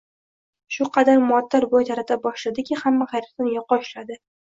[0.77, 4.23] Shu qadar muattar bo’y tarata boshladiki, hamma hayratdan yoqa ushladi!...